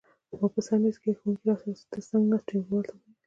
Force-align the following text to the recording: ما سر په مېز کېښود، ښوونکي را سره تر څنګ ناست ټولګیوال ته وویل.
ما 0.39 0.47
سر 0.49 0.53
په 0.67 0.73
مېز 0.81 0.95
کېښود، 1.03 1.19
ښوونکي 1.19 1.43
را 1.47 1.55
سره 1.61 1.73
تر 1.93 2.01
څنګ 2.09 2.23
ناست 2.31 2.45
ټولګیوال 2.47 2.83
ته 2.89 2.93
وویل. 2.93 3.09